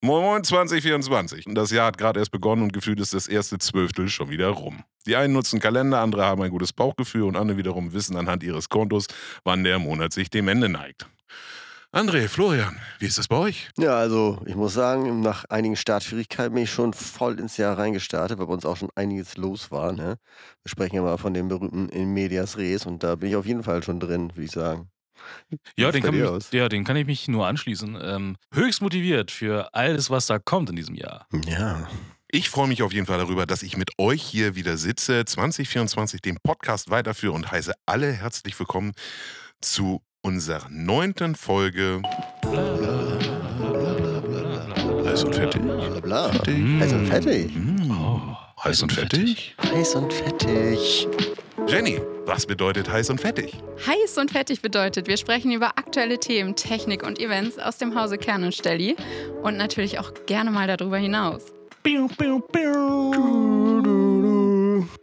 [0.00, 1.46] Moin Moin 2024.
[1.48, 4.84] Das Jahr hat gerade erst begonnen und gefühlt ist das erste Zwölftel schon wieder rum.
[5.06, 8.68] Die einen nutzen Kalender, andere haben ein gutes Bauchgefühl und andere wiederum wissen anhand ihres
[8.68, 9.08] Kontos,
[9.42, 11.08] wann der Monat sich dem Ende neigt.
[11.92, 13.70] André, Florian, wie ist das bei euch?
[13.76, 18.38] Ja, also ich muss sagen, nach einigen Startschwierigkeiten bin ich schon voll ins Jahr reingestartet,
[18.38, 19.92] weil bei uns auch schon einiges los war.
[19.92, 20.16] Ne?
[20.62, 23.46] Wir sprechen ja mal von dem berühmten In Medias Res und da bin ich auf
[23.46, 24.92] jeden Fall schon drin, würde ich sagen.
[25.76, 27.98] Ja, den kann, mich, ja, den kann ich mich nur anschließen.
[28.00, 31.26] Ähm, höchst motiviert für alles, was da kommt in diesem Jahr.
[31.46, 31.88] Ja.
[32.30, 36.20] Ich freue mich auf jeden Fall darüber, dass ich mit euch hier wieder sitze, 2024
[36.20, 38.92] den Podcast weiterführe und heiße alle herzlich willkommen
[39.62, 42.02] zu unserer neunten Folge
[45.18, 45.62] Heiß und fettig.
[45.62, 46.32] Blablabla.
[46.32, 46.80] Fettig.
[46.80, 47.56] Heiß und fettig.
[47.56, 47.90] Mm.
[47.90, 49.56] Oh, Heiß und fettig?
[49.72, 51.08] Heiß und fettig.
[51.68, 53.52] Jenny, was bedeutet heiß und fettig?
[53.86, 58.16] Heiß und fettig bedeutet, wir sprechen über aktuelle Themen, Technik und Events aus dem Hause
[58.16, 58.96] Kern und Stelli
[59.42, 61.44] und natürlich auch gerne mal darüber hinaus.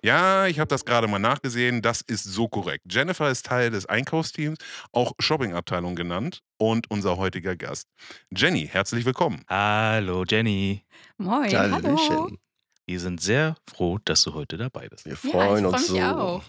[0.04, 1.84] Ja, ich habe das gerade mal nachgesehen.
[1.84, 2.86] Das ist so korrekt.
[2.90, 4.58] Jennifer ist Teil des Einkaufsteams,
[4.92, 7.88] auch Shoppingabteilung genannt, und unser heutiger Gast.
[8.36, 9.44] Jenny, herzlich willkommen.
[9.48, 10.84] Hallo Jenny.
[11.18, 12.30] Moin, hallo.
[12.86, 15.06] Wir sind sehr froh, dass du heute dabei bist.
[15.06, 16.02] Wir Ja, ich freuen freue uns mich so.
[16.02, 16.44] auch.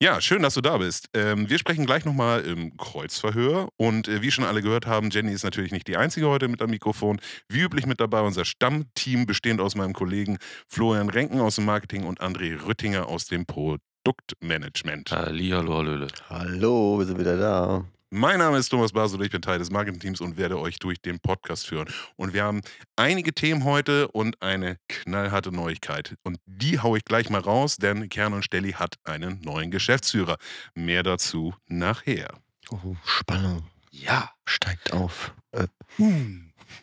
[0.00, 1.08] Ja, schön, dass du da bist.
[1.12, 3.68] Ähm, wir sprechen gleich nochmal im Kreuzverhör.
[3.76, 6.62] Und äh, wie schon alle gehört haben, Jenny ist natürlich nicht die Einzige heute mit
[6.62, 7.20] am Mikrofon.
[7.48, 12.04] Wie üblich mit dabei unser Stammteam, bestehend aus meinem Kollegen Florian Renken aus dem Marketing
[12.04, 15.10] und André Rüttinger aus dem Produktmanagement.
[15.10, 16.06] Hallihallo, Hallöle.
[16.28, 17.84] Hallo, wir sind wieder da.
[18.10, 21.20] Mein Name ist Thomas Basel, ich bin Teil des Marketingteams und werde euch durch den
[21.20, 21.88] Podcast führen.
[22.16, 22.62] Und wir haben
[22.96, 26.16] einige Themen heute und eine knallharte Neuigkeit.
[26.22, 30.38] Und die haue ich gleich mal raus, denn Kern und Stelli hat einen neuen Geschäftsführer.
[30.74, 32.30] Mehr dazu nachher.
[32.70, 34.30] Oh, Spannung Ja.
[34.46, 35.34] steigt auf.
[35.52, 35.66] Äh,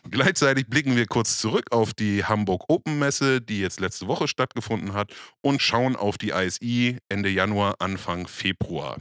[0.08, 4.92] Gleichzeitig blicken wir kurz zurück auf die Hamburg Open Messe, die jetzt letzte Woche stattgefunden
[4.92, 8.98] hat, und schauen auf die ISI Ende Januar, Anfang Februar.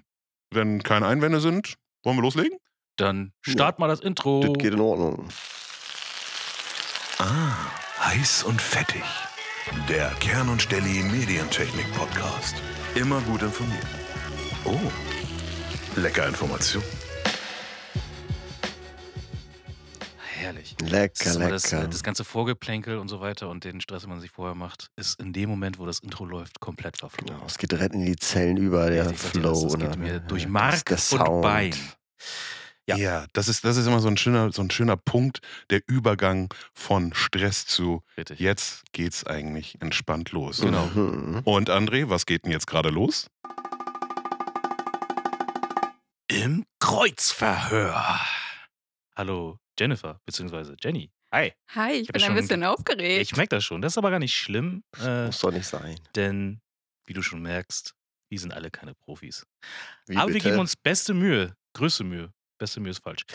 [0.51, 2.57] Wenn keine Einwände sind, wollen wir loslegen?
[2.97, 4.41] Dann start mal das Intro.
[4.41, 5.27] Das geht in Ordnung.
[7.19, 7.55] Ah,
[7.99, 9.03] heiß und fettig.
[9.89, 12.55] Der Kern und Stelli Medientechnik Podcast.
[12.93, 13.87] Immer gut informiert.
[14.63, 14.79] Oh,
[15.95, 16.83] lecker Information.
[20.45, 20.75] Herrlich.
[20.79, 21.85] Lecker, Das, das, lecker.
[21.85, 24.91] äh, das ganze Vorgeplänkel und so weiter und den Stress, den man sich vorher macht,
[24.95, 27.33] ist in dem Moment, wo das Intro läuft, komplett verflogen.
[27.35, 29.63] Genau, es geht direkt in die Zellen über, der Ja, das, Flow.
[29.63, 29.97] das geht ne?
[29.97, 31.41] mir durch Das- Mark und Sound.
[31.41, 31.75] Bein.
[32.87, 32.95] Ja.
[32.97, 35.39] Ja, das, ist, das ist immer so ein, schöner, so ein schöner Punkt,
[35.71, 38.39] der Übergang von Stress zu Richtig.
[38.39, 40.61] jetzt geht's eigentlich entspannt los.
[40.61, 40.85] Genau.
[40.93, 41.41] Mhm.
[41.43, 43.31] Und André, was geht denn jetzt gerade los?
[46.27, 48.19] Im Kreuzverhör.
[49.15, 51.11] Hallo Jennifer, beziehungsweise Jenny.
[51.33, 51.51] Hi.
[51.73, 53.21] Hi, ich hab bin schon- ein bisschen aufgeregt.
[53.21, 53.81] Ich merke das schon.
[53.81, 55.99] Das ist aber gar nicht schlimm, äh, Muss doch nicht sein.
[56.15, 56.61] denn
[57.05, 57.93] wie du schon merkst,
[58.29, 59.45] wir sind alle keine Profis.
[60.07, 60.49] Wie aber wir bitte?
[60.49, 61.55] geben uns beste Mühe.
[61.73, 62.31] Größte Mühe.
[62.57, 63.25] Beste Mühe ist falsch.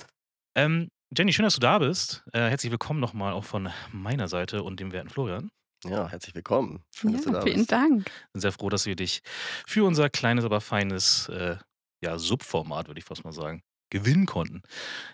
[0.57, 2.25] Ähm, Jenny, schön, dass du da bist.
[2.33, 5.51] Äh, herzlich willkommen nochmal auch von meiner Seite und dem werten Florian.
[5.85, 6.83] Ja, herzlich willkommen.
[6.95, 7.73] Schön, dass du ja, da vielen bist.
[7.73, 8.11] Dank.
[8.33, 9.21] Bin sehr froh, dass wir dich
[9.67, 11.57] für unser kleines, aber feines äh,
[12.03, 14.63] ja, Subformat, würde ich fast mal sagen, gewinnen konnten.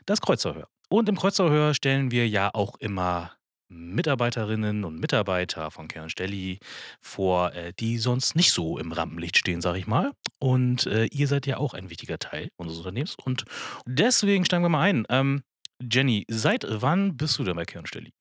[0.07, 0.69] Das Kreuzerhör.
[0.89, 3.33] Und im Kreuzerhör stellen wir ja auch immer
[3.69, 6.61] Mitarbeiterinnen und Mitarbeiter von Kern Stelli
[7.01, 10.13] vor, äh, die sonst nicht so im Rampenlicht stehen, sage ich mal.
[10.39, 13.17] Und äh, ihr seid ja auch ein wichtiger Teil unseres Unternehmens.
[13.25, 13.45] Und
[13.87, 15.05] deswegen steigen wir mal ein.
[15.09, 15.43] Ähm,
[15.81, 18.13] Jenny, seit wann bist du denn bei Kern Stelli?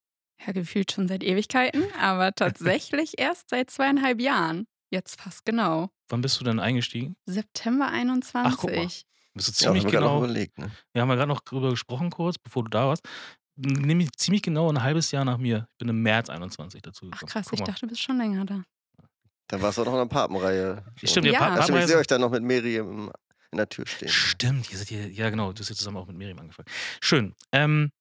[0.46, 4.66] Ja, gefühlt schon seit Ewigkeiten, aber tatsächlich erst seit zweieinhalb Jahren.
[4.92, 5.90] Jetzt fast genau.
[6.10, 7.16] Wann bist du denn eingestiegen?
[7.26, 9.06] September 21.
[9.06, 9.15] Ach.
[9.36, 10.24] Bist du Ja, ziemlich haben wir gerade noch genau.
[10.26, 10.58] überlegt.
[10.58, 10.72] Ne?
[10.94, 13.04] Wir haben ja gerade noch drüber gesprochen kurz, bevor du da warst.
[13.58, 15.68] Nämlich ziemlich genau ein halbes Jahr nach mir.
[15.72, 17.30] Ich bin im März 21 dazu Ach gekommen.
[17.32, 17.66] krass, Guck ich mal.
[17.68, 18.64] dachte, du bist schon länger da.
[19.48, 20.84] Da warst du auch noch in der Papenreihe.
[21.04, 21.40] Stimmt, die Ja.
[21.40, 23.12] Pa- stimmt, ich Papenreise- sehe euch dann noch mit Miriam
[23.52, 24.10] in der Tür stehen.
[24.10, 26.68] Stimmt, ihr seid hier, ja genau, du hast ja zusammen auch mit Miriam angefangen.
[27.02, 27.34] Schön.
[27.52, 27.92] Ähm,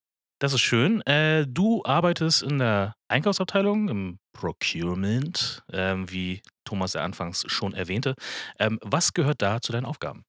[0.40, 1.00] das ist schön.
[1.02, 8.14] Äh, du arbeitest in der Einkaufsabteilung, im Procurement, ähm, wie Thomas ja anfangs schon erwähnte.
[8.58, 10.24] Ähm, was gehört da zu deinen Aufgaben?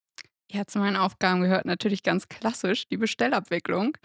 [0.56, 3.98] Ja, zu meinen Aufgaben gehört natürlich ganz klassisch die Bestellabwicklung.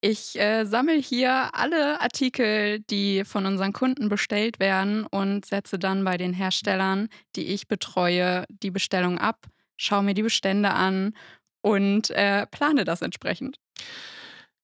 [0.00, 6.04] Ich äh, sammle hier alle Artikel, die von unseren Kunden bestellt werden und setze dann
[6.04, 9.46] bei den Herstellern, die ich betreue, die Bestellung ab,
[9.76, 11.14] schaue mir die Bestände an
[11.62, 13.58] und äh, plane das entsprechend.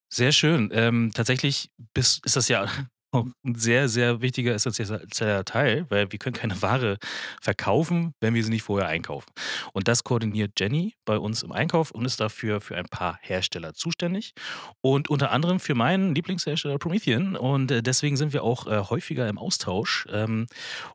[0.08, 0.70] Sehr schön.
[0.72, 2.68] Ähm, tatsächlich bist, ist das ja
[3.14, 6.98] auch ein sehr, sehr wichtiger essentieller Teil, weil wir können keine Ware
[7.40, 9.30] verkaufen, wenn wir sie nicht vorher einkaufen.
[9.72, 13.74] Und das koordiniert Jenny bei uns im Einkauf und ist dafür für ein paar Hersteller
[13.74, 14.34] zuständig.
[14.80, 17.36] Und unter anderem für meinen Lieblingshersteller Promethean.
[17.36, 20.06] Und äh, deswegen sind wir auch äh, häufiger im Austausch.
[20.10, 20.46] Ähm,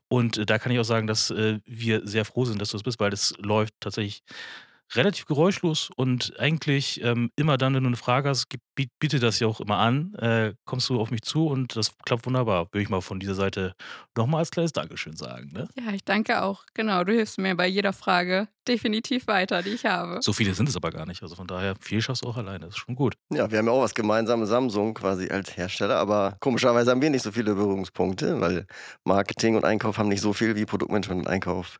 [0.08, 2.82] und äh, da kann ich auch sagen, dass wir sehr froh sind, dass du es
[2.82, 4.22] bist, weil das läuft tatsächlich
[4.94, 8.46] relativ geräuschlos und eigentlich ähm, immer dann, wenn du eine Frage hast,
[8.98, 12.26] biete das ja auch immer an, äh, kommst du auf mich zu und das klappt
[12.26, 12.66] wunderbar.
[12.72, 13.74] Würde ich mal von dieser Seite
[14.16, 15.50] nochmal als kleines Dankeschön sagen.
[15.52, 15.68] Ne?
[15.78, 16.64] Ja, ich danke auch.
[16.74, 20.18] Genau, du hilfst mir bei jeder Frage definitiv weiter, die ich habe.
[20.22, 21.22] So viele sind es aber gar nicht.
[21.22, 22.66] Also von daher, viel schaffst du auch alleine.
[22.66, 23.14] Das ist schon gut.
[23.32, 27.10] Ja, wir haben ja auch was gemeinsam, Samsung quasi als Hersteller, aber komischerweise haben wir
[27.10, 28.66] nicht so viele Berührungspunkte, weil
[29.04, 31.78] Marketing und Einkauf haben nicht so viel wie Produktmanagement und Einkauf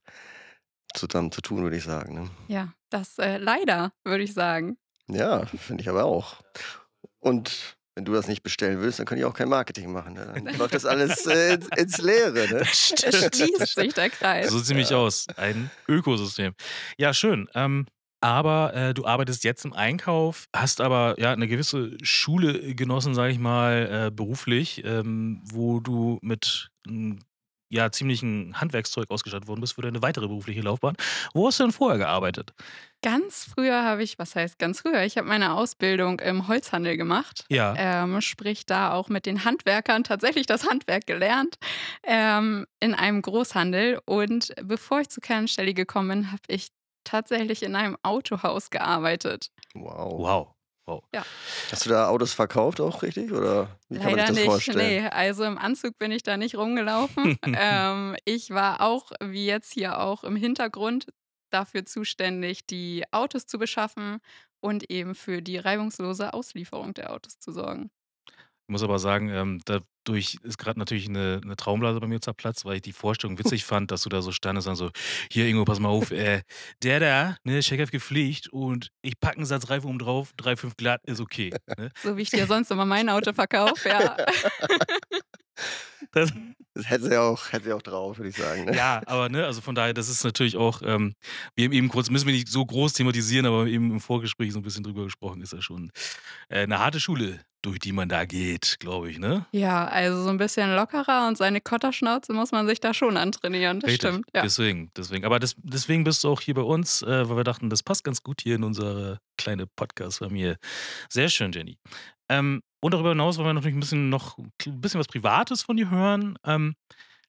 [0.94, 2.14] zusammen zu tun, würde ich sagen.
[2.14, 2.30] Ne?
[2.48, 4.76] Ja, das äh, leider, würde ich sagen.
[5.08, 6.42] Ja, finde ich aber auch.
[7.18, 10.14] Und wenn du das nicht bestellen willst, dann kann ich auch kein Marketing machen.
[10.14, 10.32] Ne?
[10.44, 12.48] Dann läuft das alles äh, ins, ins, Leere.
[12.48, 12.64] Ne?
[12.72, 14.50] Schließt sich der Kreis.
[14.50, 14.96] So ziemlich ja.
[14.96, 15.26] aus.
[15.36, 16.54] Ein Ökosystem.
[16.96, 17.48] Ja, schön.
[17.54, 17.86] Ähm,
[18.22, 23.32] aber äh, du arbeitest jetzt im Einkauf, hast aber ja eine gewisse Schule genossen, sage
[23.32, 26.70] ich mal, äh, beruflich, ähm, wo du mit
[27.70, 30.96] ja ziemlichen Handwerkszeug ausgestattet worden bist für deine weitere berufliche Laufbahn.
[31.32, 32.52] Wo hast du denn vorher gearbeitet?
[33.02, 35.02] Ganz früher habe ich, was heißt ganz früher?
[35.04, 37.46] Ich habe meine Ausbildung im Holzhandel gemacht.
[37.48, 37.74] Ja.
[37.78, 41.56] Ähm, sprich, da auch mit den Handwerkern tatsächlich das Handwerk gelernt
[42.02, 44.00] ähm, in einem Großhandel.
[44.04, 46.68] Und bevor ich zu Kernstelle gekommen bin, habe ich
[47.04, 49.50] tatsächlich in einem Autohaus gearbeitet.
[49.74, 50.18] Wow.
[50.18, 50.54] Wow.
[50.90, 51.04] Wow.
[51.14, 51.24] Ja.
[51.70, 53.30] Hast du da Autos verkauft auch richtig?
[53.30, 54.44] Oder wie kann man Leider sich das nicht.
[54.46, 55.04] vorstellen?
[55.04, 57.38] Nee, also im Anzug bin ich da nicht rumgelaufen.
[57.46, 61.06] ähm, ich war auch, wie jetzt hier auch, im Hintergrund
[61.50, 64.18] dafür zuständig, die Autos zu beschaffen
[64.60, 67.90] und eben für die reibungslose Auslieferung der Autos zu sorgen.
[68.70, 72.64] Ich muss aber sagen, ähm, dadurch ist gerade natürlich eine, eine Traumblase bei mir zerplatzt,
[72.64, 74.90] weil ich die Vorstellung witzig fand, dass du da so standest und so,
[75.28, 76.42] hier Ingo, pass mal auf, äh,
[76.84, 81.00] der da, ne, Checkoff gepflegt und ich packe einen Satz Reifen oben drauf, 3,5 glatt,
[81.04, 81.52] ist okay.
[81.78, 81.90] Ne?
[82.00, 84.16] So wie ich dir sonst immer mein Auto verkaufe, ja.
[86.12, 86.32] Das,
[86.74, 88.64] das hätte sie auch, hätte sie auch drauf, würde ich sagen.
[88.64, 88.74] Ne?
[88.76, 91.14] Ja, aber ne, also von daher, das ist natürlich auch, ähm,
[91.54, 94.58] wir haben eben kurz, müssen wir nicht so groß thematisieren, aber eben im Vorgespräch so
[94.58, 95.92] ein bisschen drüber gesprochen, ist ja schon
[96.48, 99.46] äh, eine harte Schule, durch die man da geht, glaube ich, ne?
[99.52, 103.80] Ja, also so ein bisschen lockerer und seine Kotterschnauze muss man sich da schon antrainieren,
[103.80, 104.26] das Richtig, stimmt.
[104.34, 104.42] Ja.
[104.42, 105.24] deswegen, deswegen.
[105.24, 108.04] Aber das, deswegen bist du auch hier bei uns, äh, weil wir dachten, das passt
[108.04, 110.56] ganz gut hier in unsere kleine Podcast-Familie.
[111.08, 111.78] Sehr schön, Jenny.
[112.28, 115.76] Ähm, und darüber hinaus wollen wir natürlich ein bisschen noch ein bisschen was Privates von
[115.76, 116.38] dir hören.
[116.44, 116.74] Ähm,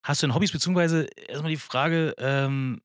[0.04, 2.82] hast du denn Hobbys, beziehungsweise erstmal die Frage, ähm,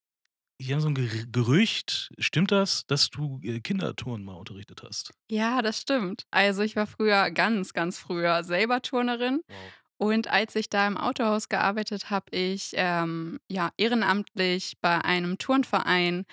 [0.59, 5.13] hier haben so ein Gerücht, stimmt das, dass du äh, Kinderturnen mal unterrichtet hast?
[5.31, 6.27] Ja, das stimmt.
[6.31, 9.41] Also ich war früher, ganz, ganz früher selber Turnerin.
[9.49, 9.57] Wow.
[9.99, 16.27] Und als ich da im Autohaus gearbeitet habe, ich ähm, ja ehrenamtlich bei einem Turnverein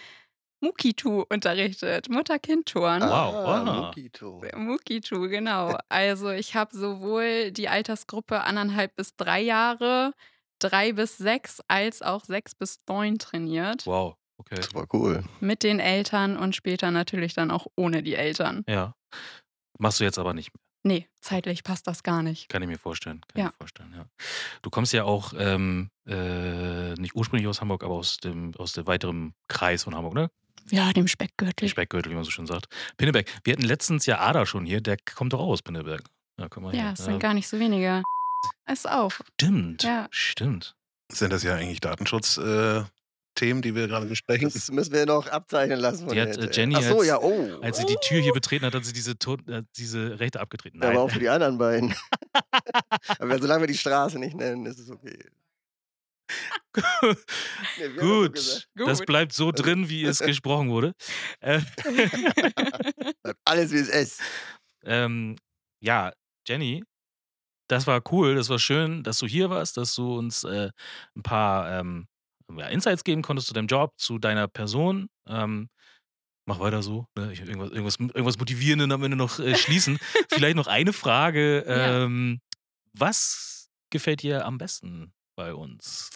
[0.63, 3.01] Mukitu unterrichtet, Mutter-Kind-Touren.
[3.01, 3.75] Wow, Ah, wow.
[3.87, 4.41] Mokito.
[4.55, 5.77] Mukitu, genau.
[5.89, 10.13] Also ich habe sowohl die Altersgruppe anderthalb bis drei Jahre,
[10.59, 13.85] drei bis sechs, als auch sechs bis neun trainiert.
[13.85, 14.61] Wow, okay.
[14.61, 15.23] Super cool.
[15.41, 18.63] Mit den Eltern und später natürlich dann auch ohne die Eltern.
[18.69, 18.95] Ja.
[19.79, 20.61] Machst du jetzt aber nicht mehr.
[20.85, 22.49] Nee, zeitlich passt das gar nicht.
[22.49, 23.21] Kann ich mir vorstellen.
[23.21, 23.45] Kann ich Ja.
[23.45, 24.05] mir vorstellen, ja.
[24.61, 28.85] Du kommst ja auch ähm, äh, nicht ursprünglich aus Hamburg, aber aus dem, aus dem
[28.85, 30.29] weiteren Kreis von Hamburg, ne?
[30.69, 31.67] Ja, dem Speckgürtel.
[31.69, 32.67] Speckgürtel, wie man so schön sagt.
[32.97, 33.27] Pinneberg.
[33.43, 36.03] Wir hatten letztens ja Ada schon hier, der kommt doch auch aus Pinneberg.
[36.39, 38.01] Ja, komm mal Ja, es sind gar nicht so wenige.
[38.71, 39.11] Ist auch.
[39.39, 39.83] Stimmt.
[39.83, 40.07] Ja.
[40.09, 40.75] Stimmt.
[41.11, 42.87] Sind das ja eigentlich Datenschutzthemen,
[43.59, 44.49] äh, die wir gerade besprechen?
[44.51, 46.05] Das müssen wir noch abzeichnen lassen.
[46.07, 47.59] von Die hat, äh, Jenny Ach so, als- ja, oh.
[47.61, 50.79] Als sie die Tür hier betreten hat, hat sie diese, Ton- äh, diese Rechte abgetreten.
[50.81, 50.95] Ja, Nein.
[50.97, 51.93] aber auch für die anderen beiden.
[53.19, 55.19] aber solange wir die Straße nicht nennen, ist es okay.
[55.19, 56.12] Nee, wir haben das so
[57.99, 58.67] Gut.
[58.75, 60.93] Das bleibt so drin, wie es gesprochen wurde.
[61.39, 61.61] Äh,
[63.23, 64.21] Bleibt alles wie es ist.
[64.83, 65.35] ähm,
[65.81, 66.11] ja,
[66.47, 66.83] Jenny,
[67.69, 70.71] das war cool, das war schön, dass du hier warst, dass du uns äh,
[71.15, 72.07] ein paar ähm,
[72.51, 75.09] ja, Insights geben konntest zu deinem Job, zu deiner Person.
[75.27, 75.69] Ähm,
[76.45, 77.07] mach weiter so.
[77.17, 77.31] Ne?
[77.33, 79.97] Ich, irgendwas, irgendwas, irgendwas Motivierendes am Ende noch äh, schließen.
[80.29, 81.63] Vielleicht noch eine Frage.
[81.67, 82.03] Ja.
[82.03, 82.41] Ähm,
[82.93, 86.09] was gefällt dir am besten bei uns?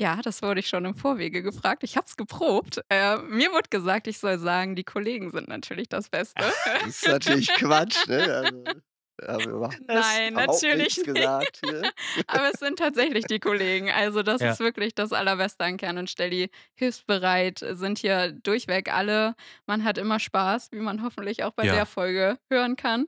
[0.00, 1.84] Ja, das wurde ich schon im Vorwege gefragt.
[1.84, 2.80] Ich habe es geprobt.
[2.88, 6.54] Äh, mir wurde gesagt, ich soll sagen, die Kollegen sind natürlich das Beste.
[6.78, 8.82] Das ist natürlich Quatsch, ne?
[9.18, 11.04] Also, Nein, natürlich nicht.
[11.04, 11.90] gesagt hier.
[12.26, 13.90] Aber es sind tatsächlich die Kollegen.
[13.90, 14.52] Also das Ja.
[14.52, 16.50] ist wirklich das Allerbeste an Kern und Stelli.
[16.74, 19.34] Hilfsbereit sind hier durchweg alle.
[19.66, 21.72] Man hat immer Spaß, wie man hoffentlich auch bei Ja.
[21.74, 23.06] der Folge hören kann.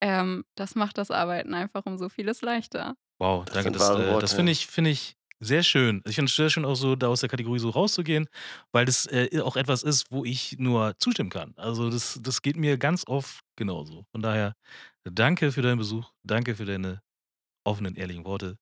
[0.00, 2.96] Ähm, das macht das Arbeiten einfach um so vieles leichter.
[3.18, 3.72] Wow, Das danke.
[3.72, 6.02] Das, äh, das finde ich, finde ich sehr schön.
[6.06, 8.28] Ich finde es sehr schön, auch so da aus der Kategorie so rauszugehen,
[8.72, 11.52] weil das äh, auch etwas ist, wo ich nur zustimmen kann.
[11.56, 14.04] Also das, das geht mir ganz oft genauso.
[14.12, 14.54] Von daher,
[15.04, 17.02] danke für deinen Besuch, danke für deine
[17.64, 18.56] offenen, ehrlichen Worte.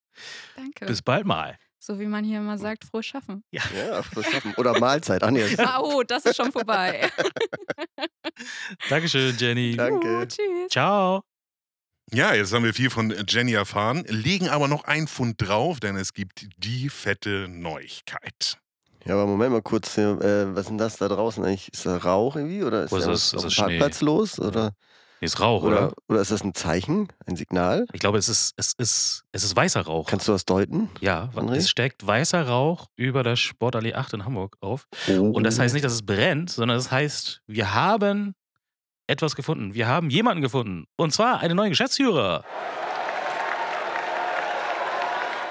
[0.56, 0.86] Danke.
[0.86, 1.56] Bis bald mal.
[1.78, 3.44] so wie man hier immer sagt, frohes Schaffen.
[3.52, 4.54] Ja, frohes Schaffen.
[4.56, 5.22] Oder Mahlzeit.
[5.22, 7.10] Ach nee, das- Ah, oh, das ist schon vorbei.
[8.88, 9.76] Dankeschön, Jenny.
[9.76, 10.20] Danke.
[10.22, 10.68] Uh, tschüss.
[10.70, 11.22] Ciao.
[12.12, 15.96] Ja, jetzt haben wir viel von Jenny erfahren, legen aber noch ein Pfund drauf, denn
[15.96, 18.58] es gibt die fette Neuigkeit.
[19.06, 19.94] Ja, aber Moment mal kurz.
[19.94, 21.72] hier, Äh, was ist denn das da draußen eigentlich?
[21.72, 22.62] Ist da Rauch irgendwie?
[22.62, 23.64] Oder ist Oh, es da ist- auf dem ist Schnee.
[23.78, 24.38] Parkplatz los?
[24.38, 24.74] Oder,
[25.18, 25.86] Hier ist Rauch, oder?
[25.88, 27.08] oder, oder ist das ein Zeichen?
[27.26, 27.86] Ein Signal?
[27.94, 30.06] Ich glaube, es ist, es ist, es ist weißer Rauch.
[30.08, 30.90] Kannst du das deuten?
[31.00, 31.56] ja, André?
[31.56, 34.86] es steckt weißer Rauch über der Sportallee 8 in Hamburg auf.
[35.08, 35.30] Oh.
[35.30, 38.34] Und das heißt nicht, dass es brennt, sondern das heißt, wir haben
[39.12, 39.74] etwas gefunden.
[39.74, 40.86] Wir haben jemanden gefunden.
[40.96, 42.44] Und zwar einen neuen Geschäftsführer.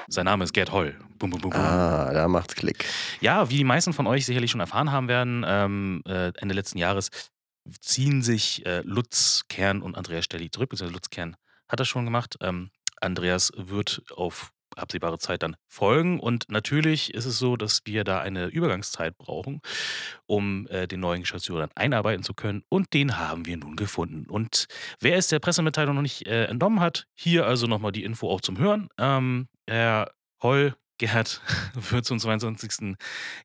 [0.07, 0.99] Sein Name ist Gerd Holl.
[1.19, 1.53] Bum, bum, bum.
[1.53, 2.85] Ah, da macht's Klick.
[3.21, 6.79] Ja, wie die meisten von euch sicherlich schon erfahren haben werden, ähm, äh, Ende letzten
[6.79, 7.09] Jahres
[7.79, 11.37] ziehen sich äh, Lutz Kern und Andreas Stelli zurück, beziehungsweise Lutz Kern
[11.69, 12.35] hat das schon gemacht.
[12.41, 18.03] Ähm, Andreas wird auf absehbare Zeit dann folgen und natürlich ist es so, dass wir
[18.03, 19.61] da eine Übergangszeit brauchen,
[20.25, 24.29] um äh, den neuen Geschäftsführer dann einarbeiten zu können und den haben wir nun gefunden.
[24.29, 24.67] Und
[24.99, 28.41] wer es der Pressemitteilung noch nicht äh, entnommen hat, hier also nochmal die Info auch
[28.41, 28.89] zum Hören.
[28.97, 30.11] Ähm, Herr
[30.41, 31.41] Holl, Gerhard,
[31.73, 32.95] wird zum 22.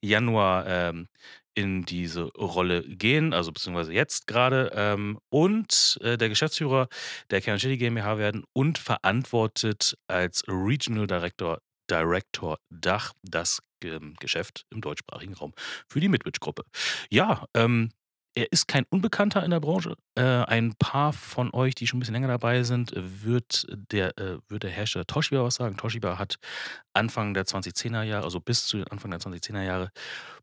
[0.03, 1.09] Januar ähm,
[1.55, 4.71] in diese Rolle gehen, also beziehungsweise jetzt gerade.
[4.75, 6.89] Ähm, und äh, der Geschäftsführer
[7.31, 14.83] der Kernstelle GmbH werden und verantwortet als Regional Director, Director Dach das ähm, Geschäft im
[14.83, 15.55] deutschsprachigen Raum
[15.89, 16.63] für die Midwich-Gruppe.
[17.09, 17.89] Ja, ähm,
[18.37, 19.97] er ist kein Unbekannter in der Branche.
[20.15, 24.39] Äh, ein paar von euch, die schon ein bisschen länger dabei sind, wird der, äh,
[24.49, 25.79] wird der Hersteller Toshiba was sagen.
[25.79, 26.37] Toshiba hat
[26.93, 29.91] Anfang der 2010er Jahre, also bis zu Anfang der 2010er Jahre,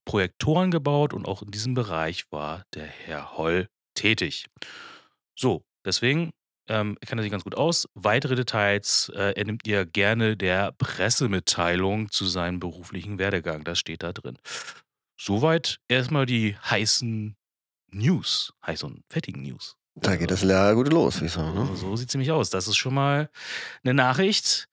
[0.05, 4.47] Projektoren gebaut und auch in diesem Bereich war der Herr Holl tätig.
[5.35, 6.31] So, deswegen
[6.67, 7.87] ähm, kennt er sich ganz gut aus.
[7.93, 13.63] Weitere Details äh, entnimmt ihr gerne der Pressemitteilung zu seinem beruflichen Werdegang.
[13.63, 14.39] Das steht da drin.
[15.15, 17.35] Soweit erstmal die heißen
[17.93, 19.75] News, heiß und fettigen News.
[19.95, 21.53] Da geht das ja gut los, wie ich sagen.
[21.53, 21.75] Ne?
[21.75, 22.49] So sieht es nämlich aus.
[22.49, 23.29] Das ist schon mal
[23.83, 24.67] eine Nachricht.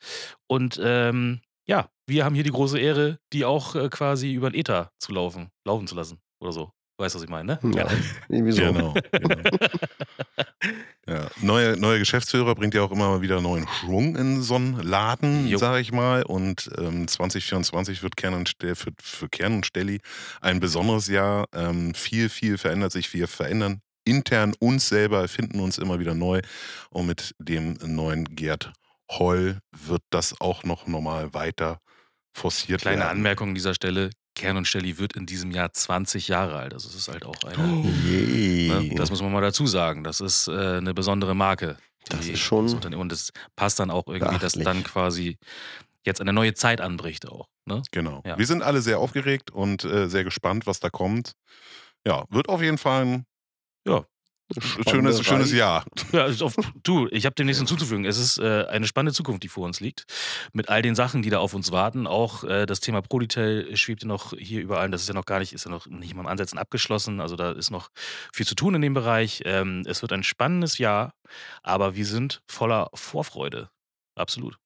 [0.47, 4.59] Und ähm, ja, wir haben hier die große Ehre, die auch äh, quasi über den
[4.59, 6.73] Ether zu laufen, laufen zu lassen oder so.
[6.99, 7.73] Weißt du, was ich meine, ne?
[7.75, 7.89] Ja,
[8.29, 8.63] irgendwie so.
[8.63, 8.95] Genau.
[9.13, 9.37] genau.
[11.59, 11.71] ja.
[11.71, 15.81] Neuer neue Geschäftsführer bringt ja auch immer wieder neuen Schwung in so einen Laden, sage
[15.81, 16.23] ich mal.
[16.23, 20.01] Und ähm, 2024 wird Kern und Ste für, für Kern und Stelli
[20.41, 21.47] ein besonderes Jahr.
[21.53, 23.13] Ähm, viel, viel verändert sich.
[23.13, 26.41] Wir verändern intern uns selber, erfinden uns immer wieder neu.
[26.91, 28.73] Und mit dem neuen Gerd
[29.11, 31.81] Holl wird das auch noch normal weiter
[32.33, 33.11] forciert Kleine werden.
[33.11, 34.11] Anmerkung an dieser Stelle.
[34.35, 36.73] Kern und Stelli wird in diesem Jahr 20 Jahre alt.
[36.73, 37.85] Also es ist halt auch eine, Oh.
[37.85, 40.05] Ne, das muss man mal dazu sagen.
[40.05, 41.77] Das ist äh, eine besondere Marke.
[42.09, 44.65] Das ist schon das Und es passt dann auch irgendwie, dass beachtlich.
[44.65, 45.39] dann quasi
[46.05, 47.49] jetzt eine neue Zeit anbricht auch.
[47.67, 47.83] Ne?
[47.93, 48.23] Genau.
[48.25, 48.39] Ja.
[48.39, 51.33] Wir sind alle sehr aufgeregt und äh, sehr gespannt, was da kommt.
[52.07, 53.25] Ja, wird auf jeden Fall ein
[53.87, 54.05] Ja.
[54.89, 55.53] Schönes, schönes.
[55.53, 55.85] Jahr.
[56.13, 58.05] Ja, auf, du, ich habe dem nichts hinzuzufügen.
[58.05, 60.05] Es ist äh, eine spannende Zukunft, die vor uns liegt.
[60.53, 62.07] Mit all den Sachen, die da auf uns warten.
[62.07, 64.91] Auch äh, das Thema Proditel schwebt ja noch hier überall.
[64.91, 67.21] Das ist ja noch gar nicht, ist ja noch nicht mal im Ansätzen abgeschlossen.
[67.21, 67.91] Also da ist noch
[68.33, 69.43] viel zu tun in dem Bereich.
[69.45, 71.15] Ähm, es wird ein spannendes Jahr,
[71.63, 73.71] aber wir sind voller Vorfreude.
[74.17, 74.59] Absolut.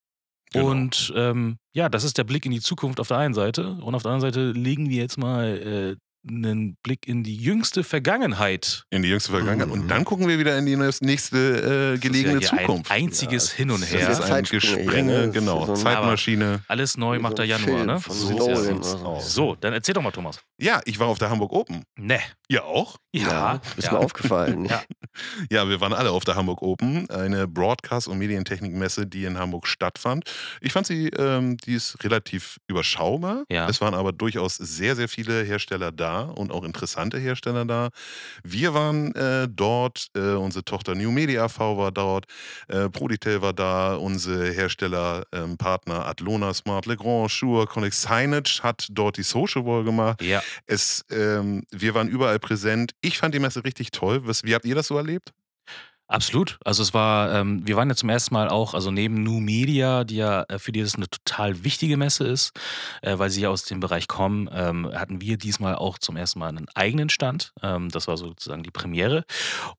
[0.51, 0.71] Genau.
[0.71, 3.71] Und ähm, ja, das ist der Blick in die Zukunft auf der einen Seite.
[3.81, 5.95] Und auf der anderen Seite legen wir jetzt mal äh,
[6.27, 8.85] einen Blick in die jüngste Vergangenheit.
[8.89, 9.67] In die jüngste Vergangenheit.
[9.67, 9.73] Mhm.
[9.73, 12.91] Und dann gucken wir wieder in die nächste äh, gelegene das ist ja hier Zukunft.
[12.91, 14.07] Ein einziges Ja, Hin und her.
[14.07, 15.23] das ist ein Gespringe, ne?
[15.25, 15.65] Ist genau.
[15.65, 16.61] so Zeitmaschine.
[16.67, 17.99] Alles neu macht der Januar, Film ne?
[18.07, 19.55] So, so.
[19.55, 20.39] dann erzähl doch mal, Thomas.
[20.57, 21.83] Ja, ich war auf der Hamburg Open.
[21.97, 22.19] Ne.
[22.49, 22.97] Ja, auch?
[23.11, 23.61] Ja.
[23.77, 23.93] Ist ja.
[23.93, 24.65] mir aufgefallen.
[24.65, 24.83] Ja.
[25.49, 29.65] Ja, wir waren alle auf der Hamburg Open, eine Broadcast- und Medientechnikmesse, die in Hamburg
[29.65, 30.29] stattfand.
[30.59, 33.45] Ich fand sie, ähm, die ist relativ überschaubar.
[33.49, 33.69] Ja.
[33.69, 37.89] Es waren aber durchaus sehr, sehr viele Hersteller da und auch interessante Hersteller da.
[38.43, 42.25] Wir waren äh, dort, äh, unsere Tochter New Media AV war dort,
[42.67, 49.17] äh, Proditel war da, unsere Herstellerpartner Partner Adlona, Smart, Legrand, Shure, Connex Signage hat dort
[49.17, 50.21] die Social Wall gemacht.
[50.21, 50.41] Ja.
[50.65, 52.93] Es, ähm, wir waren überall präsent.
[53.01, 54.21] Ich fand die Messe richtig toll.
[54.25, 55.33] Was, wie habt ihr das so erlebt?
[56.07, 56.59] Absolut.
[56.63, 60.03] Also es war, ähm, wir waren ja zum ersten Mal auch, also neben New Media,
[60.03, 62.51] die ja äh, für die das eine total wichtige Messe ist,
[63.01, 66.37] äh, weil sie ja aus dem Bereich kommen, ähm, hatten wir diesmal auch zum ersten
[66.37, 67.53] Mal einen eigenen Stand.
[67.63, 69.25] Ähm, das war sozusagen die Premiere.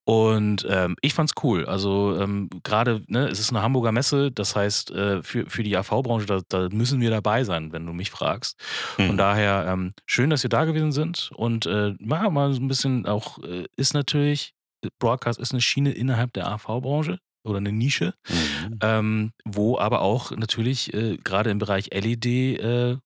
[0.04, 1.64] Und ähm, ich fand's cool.
[1.66, 5.76] Also ähm, gerade, ne, es ist eine Hamburger Messe, das heißt, äh, für, für die
[5.76, 8.58] AV-Branche, da, da müssen wir dabei sein, wenn du mich fragst.
[8.96, 9.16] Von Mhm.
[9.16, 11.30] daher ähm, schön, dass ihr da gewesen sind.
[11.36, 14.54] Und äh, ja, mal so ein bisschen auch äh, ist natürlich,
[14.98, 18.78] Broadcast ist eine Schiene innerhalb der AV-Branche oder eine Nische, Mhm.
[18.82, 22.96] ähm, wo aber auch natürlich äh, gerade im Bereich LED äh,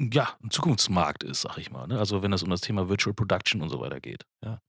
[0.00, 1.86] ja, ein Zukunftsmarkt ist, sag ich mal.
[1.86, 1.98] Ne?
[1.98, 4.24] Also wenn es um das Thema Virtual Production und so weiter geht.
[4.44, 4.60] Ja.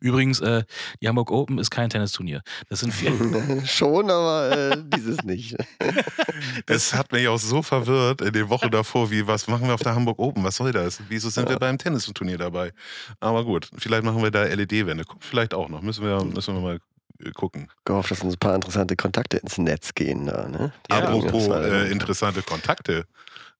[0.00, 0.64] Übrigens, äh,
[1.00, 2.42] die Hamburg Open ist kein Tennisturnier.
[2.68, 3.12] Das sind vier.
[3.66, 5.56] Schon, aber äh, dieses nicht.
[6.66, 9.82] Das hat mich auch so verwirrt in den Wochen davor, wie, was machen wir auf
[9.82, 10.44] der Hamburg Open?
[10.44, 11.00] Was soll das?
[11.08, 11.58] Wieso sind wir Ja.
[11.58, 12.72] beim Tennisturnier dabei?
[13.20, 15.04] Aber gut, vielleicht machen wir da LED-Wände.
[15.04, 15.80] Kommt vielleicht auch noch.
[15.80, 16.78] Müssen wir, müssen wir mal
[17.24, 17.68] äh, gucken.
[17.84, 20.72] Gehofft, dass uns ein paar interessante Kontakte ins Netz gehen da, ne?
[20.90, 23.06] Ja, Apropos äh, interessante Kontakte.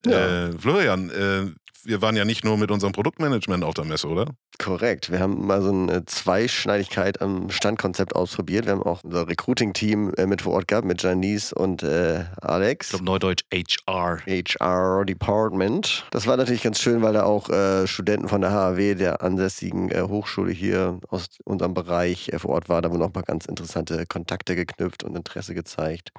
[0.05, 0.47] Ja.
[0.49, 1.45] Äh, Florian, äh,
[1.83, 4.25] wir waren ja nicht nur mit unserem Produktmanagement auf der Messe, oder?
[4.59, 5.11] Korrekt.
[5.11, 8.65] Wir haben mal so eine Zweischneidigkeit am Standkonzept ausprobiert.
[8.65, 12.27] Wir haben auch unser Recruiting-Team äh, mit vor Ort gehabt, mit Janice und äh, Ich
[12.41, 12.89] Alex.
[12.89, 14.19] glaube, Neudeutsch HR.
[14.25, 16.05] HR Department.
[16.11, 19.89] Das war natürlich ganz schön, weil da auch äh, Studenten von der HAW, der ansässigen
[19.91, 22.81] äh, Hochschule hier aus unserem Bereich äh, vor Ort waren.
[22.83, 26.11] Da wurden auch mal ganz interessante Kontakte geknüpft und Interesse gezeigt.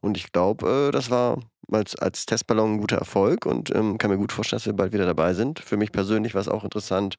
[0.00, 1.38] Und ich glaube, äh, das war
[1.70, 4.92] als, als Testballon ein guter Erfolg und ähm, kann mir gut vorstellen, dass wir bald
[4.92, 5.60] wieder dabei sind.
[5.60, 7.16] Für mich persönlich war es auch interessant,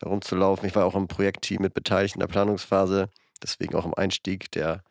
[0.00, 0.66] darum zu laufen.
[0.66, 3.08] Ich war auch im Projektteam mit beteiligt in der Planungsphase,
[3.42, 4.82] deswegen auch im Einstieg der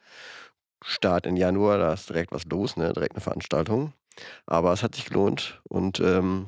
[0.83, 2.93] Start in Januar, da ist direkt was los, ne?
[2.93, 3.93] direkt eine Veranstaltung.
[4.45, 6.47] Aber es hat sich gelohnt und ähm,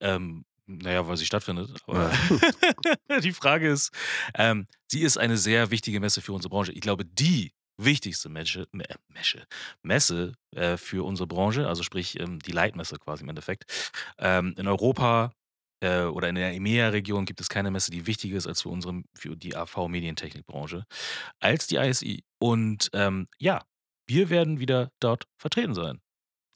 [0.00, 1.70] Ähm, naja, weil sie stattfindet.
[1.86, 2.12] Aber
[3.22, 3.90] die Frage ist,
[4.34, 6.72] ähm, sie ist eine sehr wichtige Messe für unsere Branche.
[6.72, 9.46] Ich glaube, die wichtigste Messe, Me- äh, Messe,
[9.82, 13.92] Messe äh, für unsere Branche, also sprich ähm, die Leitmesse quasi im Endeffekt.
[14.18, 15.32] Ähm, in Europa
[15.82, 19.02] äh, oder in der EMEA-Region gibt es keine Messe, die wichtiger ist als für unsere,
[19.14, 20.84] für die AV-Medientechnikbranche,
[21.40, 22.24] als die ISI.
[22.38, 23.62] Und ähm, ja,
[24.06, 26.00] wir werden wieder dort vertreten sein.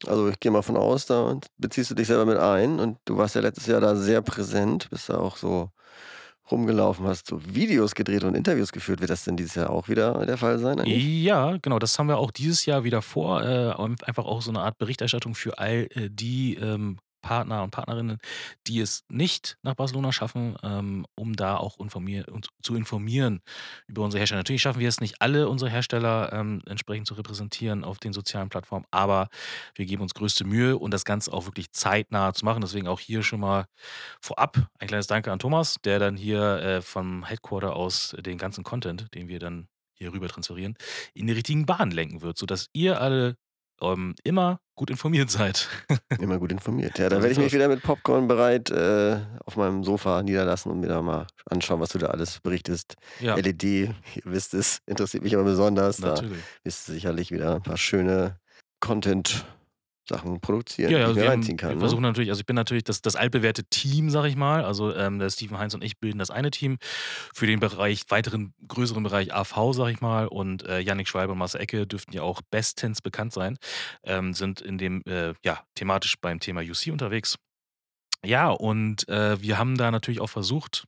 [0.05, 3.17] Also ich gehe mal von aus, da beziehst du dich selber mit ein und du
[3.17, 5.71] warst ja letztes Jahr da sehr präsent, bist da auch so
[6.51, 9.01] rumgelaufen, hast so Videos gedreht und Interviews geführt.
[9.01, 10.79] Wird das denn dieses Jahr auch wieder der Fall sein?
[10.79, 11.23] eigentlich?
[11.23, 13.43] Ja, genau, das haben wir auch dieses Jahr wieder vor.
[13.43, 13.73] Äh,
[14.05, 18.19] einfach auch so eine Art Berichterstattung für all äh, die ähm, Partner und Partnerinnen,
[18.67, 23.41] die es nicht nach Barcelona schaffen, ähm, um da auch informier uns zu informieren
[23.87, 24.39] über unsere Hersteller.
[24.39, 28.47] Natürlich schaffen wir es nicht, alle unsere Hersteller ähm, entsprechend zu repräsentieren auf den sozialen
[28.47, 29.27] Plattformen, aber
[29.75, 32.61] wir geben uns größte Mühe und das Ganze auch wirklich zeitnah zu machen.
[32.61, 33.65] Deswegen auch hier schon mal
[34.21, 38.63] vorab ein kleines Danke an Thomas, der dann hier äh, vom Headquarter aus den ganzen
[38.63, 40.77] Content, den wir dann hier rüber transferieren,
[41.13, 43.35] in die richtigen Bahnen lenken wird, sodass ihr alle
[43.81, 45.67] ähm, immer gut informiert seid.
[46.19, 46.99] Immer gut informiert.
[46.99, 50.79] Ja, da werde ich mich wieder mit Popcorn bereit äh, auf meinem Sofa niederlassen und
[50.79, 52.95] mir da mal anschauen, was du da alles berichtest.
[53.19, 55.97] ja, LED, ihr wisst es, interessiert mich aber besonders.
[55.97, 56.43] Da natürlich.
[56.63, 58.39] ist sicherlich wieder ein paar schöne
[60.07, 61.73] Sachen produziert, Ja, die ja, ich mir wir, haben, reinziehen wir kann.
[61.75, 61.79] Ne?
[61.79, 64.63] versuchen natürlich, also ich bin natürlich das, das altbewährte Team, sag ich mal.
[64.63, 66.77] Also ähm, der Steven Heinz und ich bilden das eine Team
[67.33, 70.27] für den Bereich, weiteren größeren Bereich AV, sag ich mal.
[70.27, 73.57] Und äh, Yannick Schwalbe und Marcel Ecke dürften ja auch bestens bekannt sein,
[74.03, 77.37] ähm, sind in dem, äh, ja, thematisch beim Thema UC unterwegs.
[78.25, 80.85] Ja, und äh, wir haben da natürlich auch versucht,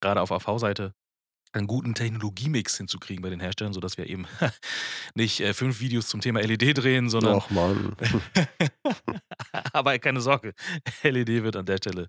[0.00, 0.94] gerade auf AV-Seite,
[1.52, 4.26] einen guten Technologiemix hinzukriegen bei den Herstellern, sodass wir eben
[5.14, 7.96] nicht äh, fünf Videos zum Thema LED drehen, sondern Och Mann.
[9.72, 10.54] Aber keine Sorge,
[11.02, 12.08] LED wird an der Stelle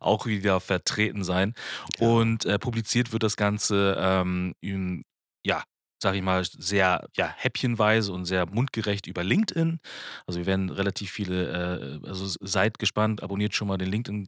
[0.00, 1.54] auch wieder vertreten sein.
[1.98, 2.06] Ja.
[2.06, 5.04] Und äh, publiziert wird das Ganze, ähm, in,
[5.44, 5.62] ja,
[6.02, 9.78] sag ich mal, sehr ja, häppchenweise und sehr mundgerecht über LinkedIn.
[10.26, 14.26] Also wir werden relativ viele, äh, also seid gespannt, abonniert schon mal den LinkedIn.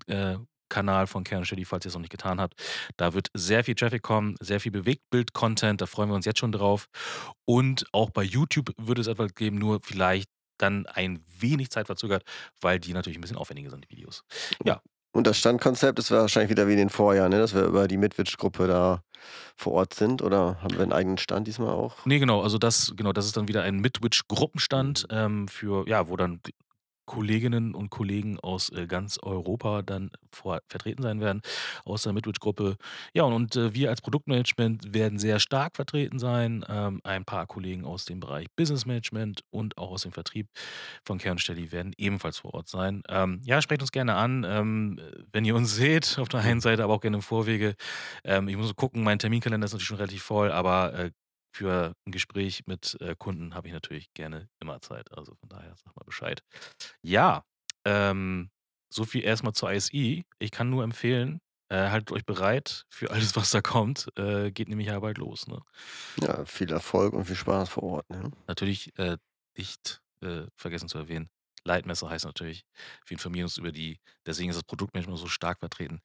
[0.68, 2.54] Kanal von Kern Steady, falls ihr es noch nicht getan habt.
[2.96, 6.52] Da wird sehr viel Traffic kommen, sehr viel Bewegtbild-Content, da freuen wir uns jetzt schon
[6.52, 6.86] drauf.
[7.44, 12.22] Und auch bei YouTube wird es etwas geben, nur vielleicht dann ein wenig zeitverzögert,
[12.60, 14.22] weil die natürlich ein bisschen aufwendiger sind, die Videos.
[14.64, 14.80] Ja,
[15.12, 17.38] Und das Standkonzept ist wahrscheinlich wieder wie in den Vorjahren, ne?
[17.38, 19.02] dass wir über die Midwich-Gruppe da
[19.56, 20.22] vor Ort sind.
[20.22, 22.04] Oder haben wir einen eigenen Stand diesmal auch?
[22.04, 26.16] nee, genau, also das, genau, das ist dann wieder ein Midwich-Gruppenstand ähm, für, ja, wo
[26.16, 26.40] dann
[27.06, 31.42] Kolleginnen und Kollegen aus äh, ganz Europa dann vor, vertreten sein werden,
[31.84, 32.76] aus der Midwich-Gruppe.
[33.14, 36.64] Ja, und, und äh, wir als Produktmanagement werden sehr stark vertreten sein.
[36.68, 40.48] Ähm, ein paar Kollegen aus dem Bereich Business Management und auch aus dem Vertrieb
[41.04, 43.02] von Kernstelle werden ebenfalls vor Ort sein.
[43.08, 45.00] Ähm, ja, sprecht uns gerne an, ähm,
[45.32, 47.74] wenn ihr uns seht, auf der einen Seite, aber auch gerne im Vorwege.
[48.24, 51.10] Ähm, ich muss gucken, mein Terminkalender ist natürlich schon relativ voll, aber äh,
[51.54, 55.12] für ein Gespräch mit äh, Kunden habe ich natürlich gerne immer Zeit.
[55.16, 56.42] Also von daher sag mal Bescheid.
[57.00, 57.44] Ja,
[57.84, 58.50] ähm,
[58.92, 60.24] so viel erstmal zur ISI.
[60.38, 64.08] Ich kann nur empfehlen, äh, haltet euch bereit für alles, was da kommt.
[64.18, 65.46] Äh, geht nämlich ja bald los.
[65.46, 65.60] Ne?
[66.20, 68.10] Ja, viel Erfolg und viel Spaß vor Ort.
[68.10, 68.32] Ne?
[68.48, 69.16] Natürlich äh,
[69.56, 71.30] nicht äh, vergessen zu erwähnen.
[71.64, 72.66] Leitmesser heißt natürlich,
[73.06, 76.02] wir informieren uns über die, deswegen ist das Produktmanagement so stark vertreten.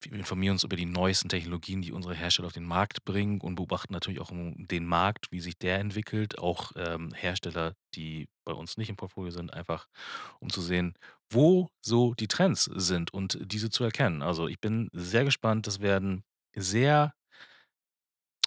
[0.00, 3.56] Wir informieren uns über die neuesten Technologien, die unsere Hersteller auf den Markt bringen und
[3.56, 6.38] beobachten natürlich auch den Markt, wie sich der entwickelt.
[6.38, 9.88] Auch ähm, Hersteller, die bei uns nicht im Portfolio sind, einfach
[10.38, 10.94] um zu sehen,
[11.30, 14.22] wo so die Trends sind und diese zu erkennen.
[14.22, 15.66] Also ich bin sehr gespannt.
[15.66, 17.14] Das werden sehr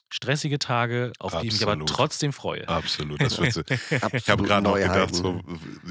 [0.09, 1.89] stressige Tage, auf die ich mich aber Absolut.
[1.89, 2.67] trotzdem freue.
[2.67, 3.21] Absolut.
[3.21, 3.61] Das wird so.
[3.69, 5.39] Ich habe Absolut gerade noch neue gedacht, so,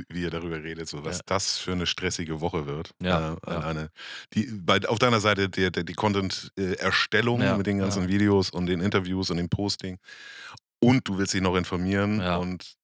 [0.09, 1.22] wie ihr darüber redet, so was Ja.
[1.26, 2.90] das für eine stressige Woche wird.
[3.00, 3.59] Ja, Äh, ja.
[3.61, 3.90] Eine,
[4.35, 8.09] die, bei, auf deiner Seite der, die Content-Erstellung Ja, mit den ganzen ja.
[8.09, 9.98] Videos und den Interviews und dem Posting.
[10.81, 12.20] Und du willst dich noch informieren.
[12.20, 12.37] Ja.
[12.37, 12.74] Und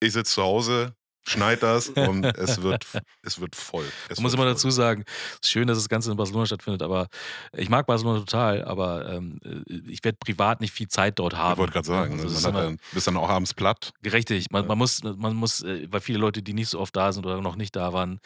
[0.00, 0.94] ich sitze zu Hause,
[1.26, 2.86] schneid das und es wird,
[3.22, 3.84] es wird voll.
[4.08, 7.08] Es muss immer dazu sagen, es ist schön, dass das Ganze in Barcelona stattfindet, aber
[7.52, 9.40] ich mag Barcelona total, aber ähm,
[9.88, 11.52] ich werde privat nicht viel Zeit dort haben.
[11.52, 13.92] Ich wollte gerade sagen, Also, man immer dann, bist dann auch abends platt.
[14.04, 14.50] richtig.
[14.50, 17.26] Man, man muss, man muss, äh, weil viele Leute, die nicht so oft da sind
[17.26, 18.20] oder noch nicht da waren,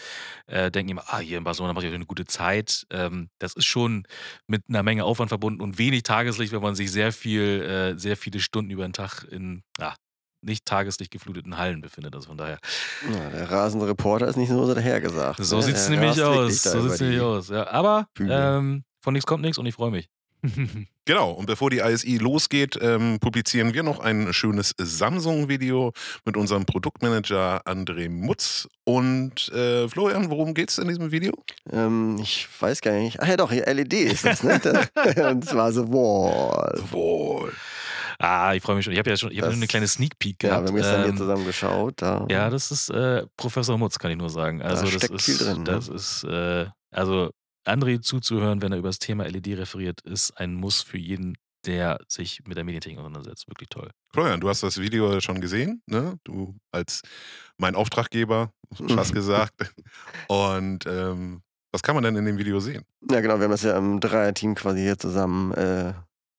[0.46, 2.86] äh, denken immer, ah, hier in Barcelona mache ich eine gute Zeit.
[2.90, 4.04] Ähm, das ist schon
[4.46, 8.16] mit einer Menge Aufwand verbunden und wenig Tageslicht, wenn man sich sehr viel, äh, sehr
[8.16, 9.94] viele Stunden über den Tag in, ja,
[10.42, 12.14] nicht tageslicht gefluteten Hallen befindet.
[12.14, 12.58] Also von daher.
[13.12, 15.44] Ja, der rasende Reporter ist nicht so dahergesagt.
[15.44, 15.62] So ne?
[15.62, 16.62] sieht es nämlich aus.
[16.62, 17.48] So sieht es nämlich aus.
[17.48, 17.68] Ja.
[17.68, 20.08] Aber ähm, von nichts kommt nichts und ich freue mich.
[21.08, 25.94] Genau, und bevor die ISI losgeht, ähm, publizieren wir noch ein schönes Samsung-Video
[26.26, 28.68] mit unserem Produktmanager André Mutz.
[28.84, 31.32] Und äh, Florian, worum geht es in diesem Video?
[31.72, 33.22] Ähm, ich weiß gar nicht.
[33.22, 34.60] Ach ja, doch, hier LED ist das, ne?
[35.30, 36.78] Und zwar The Wall.
[36.90, 37.54] Wohl.
[38.18, 38.92] Ah, ich freue mich schon.
[38.92, 40.68] Ich habe ja schon ich hab Das- nur eine kleine Sneak Peek Ja, wir gehabt.
[40.68, 41.94] haben gestern hier Ähm, zusammen geschaut.
[42.02, 44.62] Da, ja, das ist äh, Professor Mutz, kann ich nur sagen.
[44.62, 45.64] Also das steckt ist, viel drin, ne?
[45.64, 47.30] Das ist, äh, also
[47.66, 51.98] André zuzuhören, wenn er über das Thema LED referiert, ist ein Muss für jeden, der
[52.08, 53.46] sich mit der Medientechnik auseinandersetzt.
[53.48, 53.90] Wirklich toll.
[54.12, 56.18] Florian, du hast das Video schon gesehen, ne?
[56.24, 57.02] Du als
[57.58, 58.52] mein Auftraggeber,
[58.88, 59.52] fast gesagt.
[60.28, 62.82] Und ähm, was kann man denn in dem Video sehen?
[63.10, 65.92] Ja, genau, wir haben das ja im Dreierteam quasi hier zusammen äh,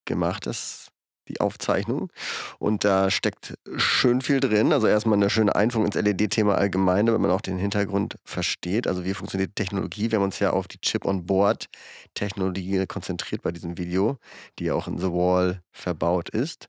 [0.05, 0.87] gemacht, das,
[1.29, 2.11] die Aufzeichnung.
[2.57, 4.73] Und da steckt schön viel drin.
[4.73, 8.87] Also erstmal eine schöne Einführung ins LED-Thema allgemein, damit man auch den Hintergrund versteht.
[8.87, 10.11] Also wie funktioniert Technologie?
[10.11, 14.17] Wir haben uns ja auf die Chip-on-Board-Technologie konzentriert bei diesem Video,
[14.57, 16.67] die ja auch in The Wall verbaut ist.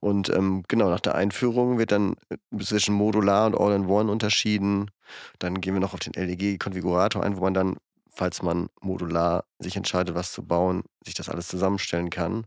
[0.00, 4.90] Und ähm, genau, nach der Einführung wird dann äh, zwischen Modular und All-in-One unterschieden.
[5.38, 7.76] Dann gehen wir noch auf den LEG-Konfigurator ein, wo man dann
[8.18, 12.46] falls man modular sich entscheidet, was zu bauen, sich das alles zusammenstellen kann,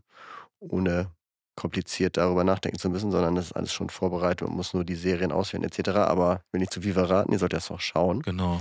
[0.60, 1.10] ohne
[1.54, 4.94] kompliziert darüber nachdenken zu müssen, sondern das ist alles schon vorbereitet und muss nur die
[4.94, 5.90] Serien auswählen etc.
[5.90, 8.22] Aber will nicht zu viel verraten, ihr sollt erst noch schauen.
[8.22, 8.60] Genau.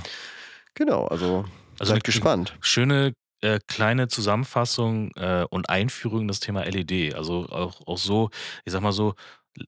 [0.74, 1.46] Genau, also,
[1.80, 2.58] Also seid gespannt.
[2.62, 7.16] schöne äh, kleine Zusammenfassung äh, und Einführung in das Thema LED.
[7.16, 8.30] Also auch, auch so,
[8.66, 9.16] ich sag mal so,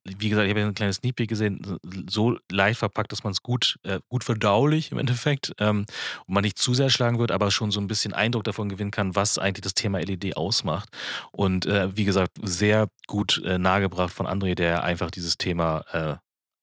[0.03, 1.77] wie gesagt, ich habe ja ein kleines Sneak Peek gesehen,
[2.09, 5.85] so leicht verpackt, dass man es gut, äh, gut verdaulich im Endeffekt ähm,
[6.25, 8.91] und man nicht zu sehr schlagen wird, aber schon so ein bisschen Eindruck davon gewinnen
[8.91, 10.89] kann, was eigentlich das Thema LED ausmacht.
[11.31, 16.15] Und äh, wie gesagt, sehr gut äh, nahegebracht von André, der einfach dieses Thema äh,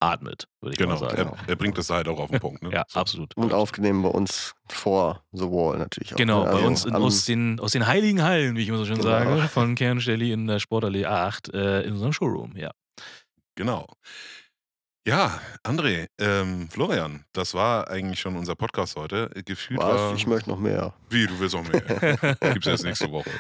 [0.03, 1.33] atmet, würde ich Genau, mal sagen.
[1.45, 2.63] er, er bringt das halt auch auf den Punkt.
[2.63, 2.71] Ne?
[2.73, 3.01] Ja, So.
[3.01, 3.37] absolut.
[3.37, 6.17] Und aufgenommen bei uns vor The Wall natürlich auch.
[6.17, 6.51] Genau, ne?
[6.53, 8.97] bei Also uns in, aus, den, aus den heiligen Hallen, wie ich immer so schön
[8.97, 9.11] Genau.
[9.11, 12.71] sage, von Kernstelli in der Sportallee 8 äh, in unserem Showroom, ja.
[13.61, 13.87] Genau.
[15.07, 19.29] Ja, André, ähm, Florian, das war eigentlich schon unser Podcast heute.
[19.45, 19.87] Gefühlt Was?
[20.01, 20.15] war.
[20.15, 20.95] Ich möchte noch mehr.
[21.11, 21.83] Wie, du willst auch mehr?
[22.55, 23.31] Gibt's erst nächste Woche.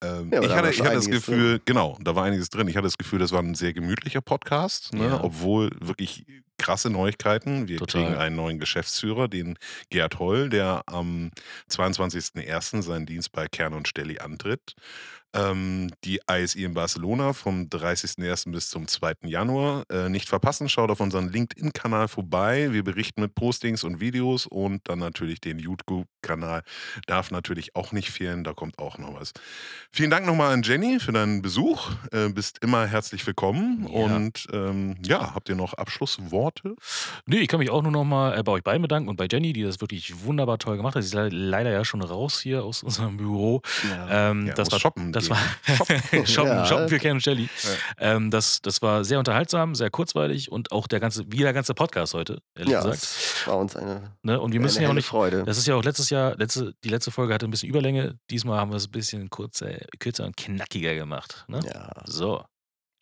[0.00, 2.68] Ähm, Ja, ich hatte, ich hatte das Gefühl, genau, da war einiges drin.
[2.68, 5.06] Ich hatte das Gefühl, das war ein sehr gemütlicher Podcast, ne?
[5.08, 5.24] Ja.
[5.24, 6.24] obwohl wirklich
[6.58, 7.66] krasse Neuigkeiten.
[7.66, 8.04] Wir Total.
[8.04, 9.56] kriegen einen neuen Geschäftsführer, den
[9.88, 11.30] Gerd Holl, der am
[11.70, 12.82] 22.01.
[12.82, 14.74] seinen Dienst bei Kern und Stelli antritt.
[15.32, 18.50] Ähm, die ISI in Barcelona vom 30.01.
[18.50, 19.12] bis zum 2.
[19.26, 19.84] Januar.
[19.88, 22.72] Äh, nicht verpassen, schaut auf unseren LinkedIn-Kanal vorbei.
[22.72, 26.62] Wir berichten mit Postings und Videos und dann natürlich den YouTube-Kanal.
[27.06, 29.32] Darf natürlich auch nicht fehlen, da kommt auch noch was.
[29.92, 31.90] Vielen Dank nochmal an Jenny für deinen Besuch.
[32.10, 33.86] Äh, bist immer herzlich willkommen.
[33.88, 34.00] Ja.
[34.16, 36.74] Und ähm, ja, habt ihr noch Abschlussworte?
[37.26, 39.52] Nee, ich kann mich auch nur nochmal äh, bei euch beiden bedanken und bei Jenny,
[39.52, 41.02] die das wirklich wunderbar toll gemacht hat.
[41.02, 43.62] Sie ist le- leider ja schon raus hier aus unserem Büro.
[43.88, 44.30] Ja.
[44.30, 45.36] Ähm, Ja, das war shoppen das gehen.
[45.36, 46.66] war shoppen, shoppen, Ja.
[46.66, 47.48] shoppen für Kern und Jelly.
[47.62, 47.70] Ja.
[47.98, 51.74] Ähm, das, das war sehr unterhaltsam, sehr kurzweilig und auch der ganze, wie der ganze
[51.74, 53.02] Podcast heute, ehrlich Ja, gesagt.
[53.02, 54.40] es war uns eine, Ne?
[54.40, 55.06] Und wir eine müssen ja auch nicht.
[55.06, 55.44] Freude.
[55.44, 58.18] Das ist ja auch letztes Jahr, letzte, die letzte Folge hatte ein bisschen Überlänge.
[58.30, 61.44] Diesmal haben wir es ein bisschen kurzer, kürzer und knackiger gemacht.
[61.48, 61.60] Ne?
[61.64, 61.90] Ja.
[62.04, 62.44] So.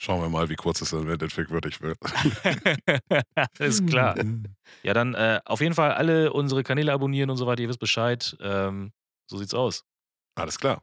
[0.00, 1.98] Schauen wir mal, wie kurz es im Endeffekt wirklich wird.
[3.59, 4.14] Ist klar.
[4.85, 7.62] Ja, dann äh, auf jeden Fall alle unsere Kanäle abonnieren und so weiter.
[7.62, 8.37] Ihr wisst Bescheid.
[8.40, 8.92] Ähm,
[9.28, 9.83] so sieht's aus.
[10.37, 10.83] Alles klar.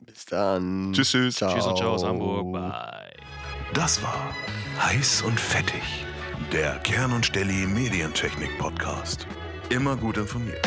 [0.00, 0.92] Bis dann.
[0.92, 1.36] Tschüss, tschüss.
[1.36, 1.54] Ciao.
[1.54, 2.52] Tschüss und ciao aus Hamburg.
[2.52, 3.12] Bye.
[3.74, 4.34] Das war
[4.80, 5.82] Heiß und Fettig,
[6.52, 9.26] der Kern und Stelli Medientechnik Podcast.
[9.68, 10.66] Immer gut informiert.